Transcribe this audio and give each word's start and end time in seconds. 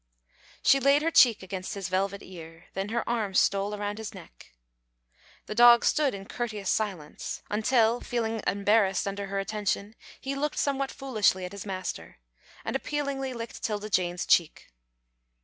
She 0.63 0.79
laid 0.79 1.03
her 1.03 1.11
cheek 1.11 1.43
against 1.43 1.75
his 1.75 1.87
velvet 1.87 2.23
ear. 2.23 2.65
Then 2.73 2.89
her 2.89 3.07
arm 3.07 3.35
stole 3.35 3.75
around 3.75 3.99
his 3.99 4.15
neck. 4.15 4.55
The 5.45 5.53
dog 5.53 5.85
stood 5.85 6.15
in 6.15 6.25
courteous 6.25 6.71
silence, 6.71 7.43
until, 7.51 8.01
feeling 8.01 8.41
embarrassed 8.47 9.07
under 9.07 9.27
her 9.27 9.37
attention, 9.37 9.93
he 10.19 10.33
looked 10.33 10.57
somewhat 10.57 10.89
foolishly 10.89 11.45
at 11.45 11.51
his 11.51 11.67
master, 11.67 12.17
and 12.65 12.75
appealingly 12.75 13.31
licked 13.33 13.61
'Tilda 13.61 13.91
Jane's 13.91 14.25
cheek. 14.25 14.69